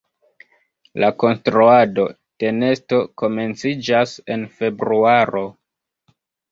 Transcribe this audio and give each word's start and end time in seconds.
La 1.03 1.09
konstruado 1.23 2.07
de 2.45 2.55
nesto 2.63 3.03
komenciĝas 3.25 4.19
en 4.37 4.51
februaro. 4.59 5.49